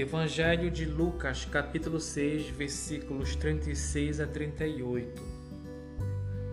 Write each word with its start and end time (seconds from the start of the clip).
Evangelho 0.00 0.70
de 0.70 0.84
Lucas, 0.84 1.44
capítulo 1.44 1.98
6, 1.98 2.50
versículos 2.50 3.34
36 3.34 4.20
a 4.20 4.28
38. 4.28 5.20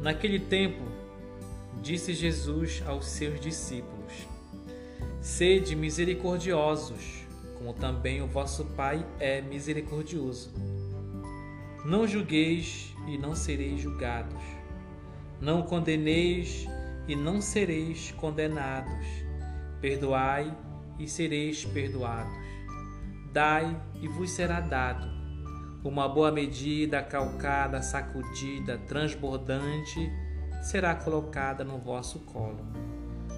Naquele 0.01 0.39
tempo, 0.39 0.81
disse 1.79 2.11
Jesus 2.15 2.81
aos 2.87 3.05
seus 3.05 3.39
discípulos: 3.39 4.27
Sede 5.21 5.75
misericordiosos, 5.75 7.27
como 7.55 7.71
também 7.71 8.19
o 8.19 8.25
vosso 8.25 8.65
Pai 8.65 9.05
é 9.19 9.41
misericordioso. 9.41 10.51
Não 11.85 12.07
julgueis 12.07 12.95
e 13.07 13.15
não 13.15 13.35
sereis 13.35 13.79
julgados. 13.79 14.43
Não 15.39 15.61
condeneis 15.61 16.65
e 17.07 17.15
não 17.15 17.39
sereis 17.39 18.11
condenados. 18.17 19.05
Perdoai 19.79 20.51
e 20.97 21.07
sereis 21.07 21.63
perdoados 21.63 22.54
Dai 23.35 23.77
e 24.01 24.07
vos 24.07 24.31
será 24.31 24.61
dado. 24.61 25.09
Uma 25.83 26.07
boa 26.07 26.31
medida, 26.31 27.03
calcada, 27.03 27.81
sacudida, 27.81 28.77
transbordante, 28.87 30.09
será 30.63 30.95
colocada 30.95 31.61
no 31.61 31.77
vosso 31.77 32.19
colo. 32.19 32.65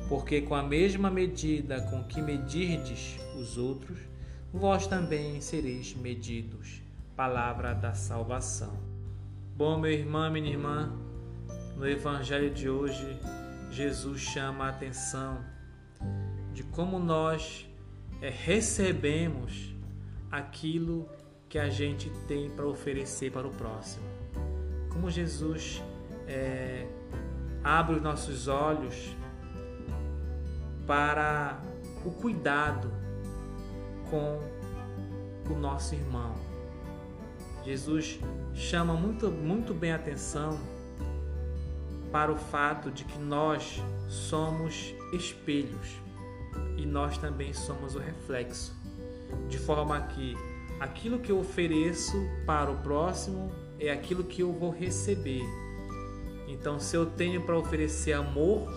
Porque 0.07 0.39
com 0.41 0.53
a 0.53 0.61
mesma 0.61 1.09
medida 1.09 1.81
com 1.81 2.03
que 2.03 2.21
medirdes 2.21 3.19
os 3.39 3.57
outros, 3.57 3.97
vós 4.53 4.85
também 4.85 5.41
sereis 5.41 5.95
medidos. 5.95 6.79
Palavra 7.15 7.73
da 7.73 7.95
salvação. 7.95 8.77
Bom, 9.55 9.79
meu 9.79 9.91
irmão, 9.91 10.31
minha 10.31 10.51
irmã, 10.51 10.95
no 11.75 11.89
Evangelho 11.89 12.53
de 12.53 12.69
hoje, 12.69 13.19
Jesus 13.71 14.21
chama 14.21 14.65
a 14.65 14.69
atenção 14.69 15.43
de 16.53 16.61
como 16.65 16.99
nós 16.99 17.67
é, 18.21 18.29
recebemos 18.29 19.75
aquilo 20.31 21.07
que 21.49 21.57
a 21.57 21.69
gente 21.69 22.09
tem 22.27 22.49
para 22.49 22.65
oferecer 22.65 23.31
para 23.31 23.47
o 23.47 23.51
próximo. 23.51 24.03
Como 24.91 25.09
Jesus 25.09 25.81
é, 26.27 26.87
abre 27.63 27.95
os 27.95 28.01
nossos 28.01 28.47
olhos 28.47 29.15
para 30.85 31.61
o 32.05 32.11
cuidado 32.11 32.91
com 34.09 34.41
o 35.49 35.57
nosso 35.57 35.95
irmão. 35.95 36.35
Jesus 37.65 38.19
chama 38.53 38.93
muito, 38.93 39.29
muito 39.29 39.73
bem 39.73 39.91
atenção 39.91 40.59
para 42.11 42.31
o 42.31 42.37
fato 42.37 42.89
de 42.89 43.03
que 43.03 43.19
nós 43.19 43.81
somos 44.07 44.93
espelhos 45.11 45.97
e 46.77 46.85
nós 46.85 47.17
também 47.17 47.53
somos 47.53 47.95
o 47.95 47.99
reflexo 47.99 48.73
de 49.47 49.57
forma 49.57 49.99
que 50.01 50.35
aquilo 50.79 51.19
que 51.19 51.31
eu 51.31 51.39
ofereço 51.39 52.17
para 52.45 52.71
o 52.71 52.77
próximo 52.77 53.51
é 53.79 53.91
aquilo 53.91 54.23
que 54.23 54.41
eu 54.41 54.51
vou 54.51 54.71
receber. 54.71 55.43
Então, 56.47 56.79
se 56.79 56.95
eu 56.95 57.05
tenho 57.05 57.41
para 57.41 57.57
oferecer 57.57 58.13
amor, 58.13 58.67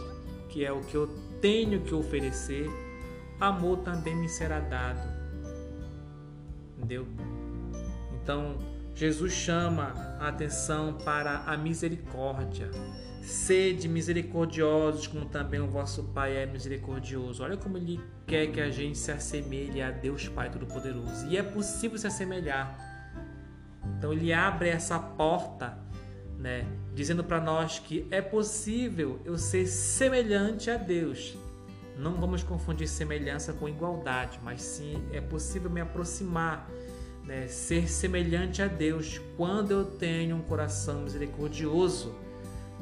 que 0.48 0.64
é 0.64 0.72
o 0.72 0.80
que 0.80 0.96
eu 0.96 1.08
tenho 1.40 1.80
que 1.80 1.94
oferecer, 1.94 2.68
amor 3.40 3.78
também 3.78 4.14
me 4.14 4.28
será 4.28 4.60
dado. 4.60 5.08
Entendeu? 6.76 7.06
Então, 8.22 8.56
Jesus 9.00 9.32
chama 9.32 9.94
a 10.20 10.28
atenção 10.28 10.92
para 10.92 11.38
a 11.46 11.56
misericórdia. 11.56 12.70
Sede 13.22 13.88
misericordiosos, 13.88 15.06
como 15.06 15.24
também 15.24 15.58
o 15.58 15.66
vosso 15.66 16.04
Pai 16.12 16.36
é 16.36 16.44
misericordioso. 16.44 17.42
Olha 17.42 17.56
como 17.56 17.78
ele 17.78 17.98
quer 18.26 18.48
que 18.48 18.60
a 18.60 18.68
gente 18.68 18.98
se 18.98 19.10
assemelhe 19.10 19.80
a 19.80 19.90
Deus 19.90 20.28
Pai 20.28 20.50
Todo-Poderoso. 20.50 21.26
E 21.30 21.38
é 21.38 21.42
possível 21.42 21.96
se 21.96 22.08
assemelhar. 22.08 22.76
Então 23.96 24.12
ele 24.12 24.34
abre 24.34 24.68
essa 24.68 24.98
porta, 24.98 25.78
né, 26.38 26.66
dizendo 26.94 27.24
para 27.24 27.40
nós 27.40 27.78
que 27.78 28.06
é 28.10 28.20
possível 28.20 29.18
eu 29.24 29.38
ser 29.38 29.66
semelhante 29.66 30.70
a 30.70 30.76
Deus. 30.76 31.38
Não 31.96 32.16
vamos 32.16 32.42
confundir 32.42 32.86
semelhança 32.86 33.54
com 33.54 33.66
igualdade, 33.66 34.38
mas 34.42 34.60
sim 34.60 35.02
é 35.10 35.22
possível 35.22 35.70
me 35.70 35.80
aproximar, 35.80 36.68
né, 37.30 37.46
ser 37.46 37.88
semelhante 37.88 38.60
a 38.60 38.66
Deus 38.66 39.20
quando 39.36 39.70
eu 39.70 39.84
tenho 39.84 40.34
um 40.34 40.42
coração 40.42 41.02
misericordioso 41.02 42.12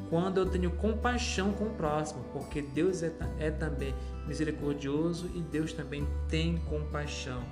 quando 0.09 0.39
eu 0.39 0.49
tenho 0.49 0.71
compaixão 0.71 1.53
com 1.53 1.65
o 1.65 1.69
próximo, 1.69 2.23
porque 2.33 2.63
Deus 2.63 3.03
é, 3.03 3.13
é 3.37 3.51
também 3.51 3.93
misericordioso 4.27 5.29
e 5.35 5.39
Deus 5.39 5.71
também 5.71 6.07
tem 6.27 6.57
compaixão. 6.67 7.43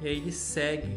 E 0.00 0.06
aí 0.06 0.16
ele 0.18 0.30
segue 0.30 0.96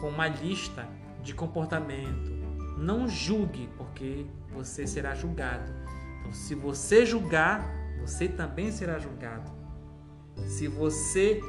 com 0.00 0.08
uma 0.08 0.28
lista 0.28 0.86
de 1.22 1.32
comportamento. 1.32 2.30
Não 2.76 3.08
julgue, 3.08 3.70
porque 3.78 4.26
você 4.52 4.86
será 4.86 5.14
julgado. 5.14 5.72
Então, 6.20 6.32
se 6.34 6.54
você 6.54 7.06
julgar, 7.06 7.66
você 8.00 8.28
também 8.28 8.70
será 8.70 8.98
julgado. 8.98 9.50
Se 10.46 10.68
você 10.68 11.40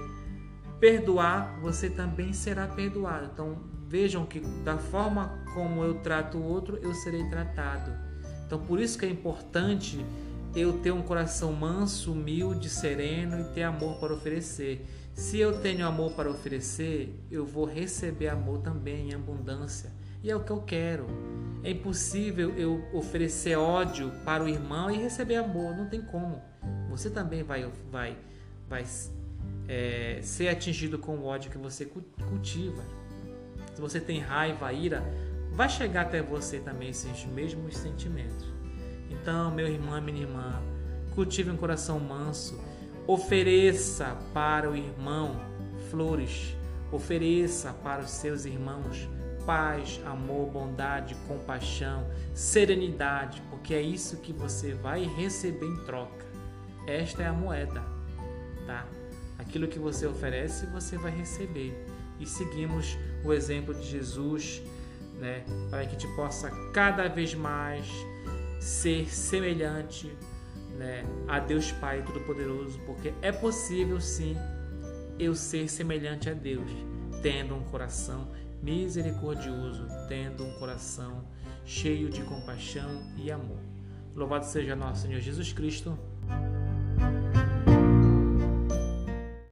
perdoar, 0.81 1.59
você 1.61 1.91
também 1.91 2.33
será 2.33 2.67
perdoado. 2.67 3.29
Então, 3.31 3.59
vejam 3.87 4.25
que 4.25 4.39
da 4.65 4.79
forma 4.79 5.39
como 5.53 5.83
eu 5.83 5.93
trato 5.99 6.39
o 6.39 6.43
outro, 6.43 6.77
eu 6.81 6.93
serei 6.95 7.23
tratado. 7.29 7.93
Então, 8.45 8.59
por 8.59 8.79
isso 8.79 8.97
que 8.97 9.05
é 9.05 9.09
importante 9.09 10.03
eu 10.55 10.79
ter 10.79 10.91
um 10.91 11.03
coração 11.03 11.53
manso, 11.53 12.11
humilde, 12.11 12.67
sereno 12.67 13.39
e 13.39 13.43
ter 13.53 13.63
amor 13.63 13.99
para 13.99 14.13
oferecer. 14.13 14.85
Se 15.13 15.39
eu 15.39 15.61
tenho 15.61 15.85
amor 15.85 16.13
para 16.13 16.29
oferecer, 16.29 17.15
eu 17.29 17.45
vou 17.45 17.65
receber 17.65 18.29
amor 18.29 18.59
também 18.59 19.11
em 19.11 19.13
abundância. 19.13 19.91
E 20.23 20.31
é 20.31 20.35
o 20.35 20.43
que 20.43 20.51
eu 20.51 20.61
quero. 20.61 21.05
É 21.63 21.71
impossível 21.71 22.53
eu 22.57 22.83
oferecer 22.91 23.55
ódio 23.55 24.11
para 24.25 24.43
o 24.43 24.49
irmão 24.49 24.89
e 24.89 24.97
receber 24.97 25.35
amor. 25.35 25.75
Não 25.75 25.87
tem 25.87 26.01
como. 26.01 26.41
Você 26.89 27.09
também 27.09 27.43
vai, 27.43 27.69
vai, 27.91 28.17
vai 28.67 28.83
é, 29.67 30.19
ser 30.21 30.49
atingido 30.49 30.97
com 30.99 31.17
o 31.17 31.25
ódio 31.25 31.51
que 31.51 31.57
você 31.57 31.85
cultiva. 31.85 32.83
Se 33.73 33.81
você 33.81 33.99
tem 33.99 34.19
raiva, 34.19 34.71
ira, 34.73 35.03
vai 35.51 35.69
chegar 35.69 36.01
até 36.01 36.21
você 36.21 36.59
também 36.59 36.89
esses 36.89 37.25
mesmos 37.25 37.77
sentimentos. 37.77 38.45
Então, 39.09 39.51
meu 39.51 39.67
irmão, 39.67 40.01
minha 40.01 40.21
irmã, 40.21 40.61
cultive 41.13 41.51
um 41.51 41.57
coração 41.57 41.99
manso, 41.99 42.59
ofereça 43.07 44.17
para 44.33 44.69
o 44.69 44.75
irmão 44.75 45.39
flores, 45.89 46.55
ofereça 46.91 47.73
para 47.73 48.01
os 48.01 48.11
seus 48.11 48.45
irmãos 48.45 49.09
paz, 49.45 49.99
amor, 50.05 50.49
bondade, 50.49 51.15
compaixão, 51.27 52.07
serenidade, 52.33 53.41
porque 53.49 53.73
é 53.73 53.81
isso 53.81 54.17
que 54.17 54.31
você 54.31 54.73
vai 54.73 55.03
receber 55.03 55.65
em 55.65 55.77
troca. 55.85 56.25
Esta 56.87 57.23
é 57.23 57.27
a 57.27 57.33
moeda, 57.33 57.83
tá? 58.65 58.85
Aquilo 59.37 59.67
que 59.67 59.79
você 59.79 60.05
oferece, 60.05 60.65
você 60.67 60.97
vai 60.97 61.11
receber. 61.11 61.73
E 62.19 62.25
seguimos 62.25 62.97
o 63.23 63.33
exemplo 63.33 63.73
de 63.73 63.83
Jesus 63.83 64.61
né? 65.21 65.45
Para 65.69 65.85
que 65.85 65.91
gente 65.91 66.07
possa 66.15 66.49
cada 66.73 67.07
vez 67.07 67.33
mais 67.35 67.87
ser 68.59 69.07
semelhante, 69.13 70.11
né, 70.77 71.03
a 71.27 71.39
Deus 71.39 71.71
Pai 71.73 72.03
Todo-Poderoso, 72.03 72.79
porque 72.85 73.13
é 73.21 73.31
possível 73.31 74.01
sim 74.01 74.35
eu 75.19 75.35
ser 75.35 75.69
semelhante 75.69 76.29
a 76.29 76.33
Deus, 76.33 76.69
tendo 77.21 77.55
um 77.55 77.63
coração 77.65 78.27
misericordioso, 78.61 79.87
tendo 80.07 80.43
um 80.43 80.53
coração 80.53 81.23
cheio 81.63 82.09
de 82.09 82.23
compaixão 82.23 83.03
e 83.15 83.31
amor. 83.31 83.59
Louvado 84.15 84.45
seja 84.45 84.75
nosso 84.75 85.03
Senhor 85.03 85.19
Jesus 85.19 85.53
Cristo 85.53 85.97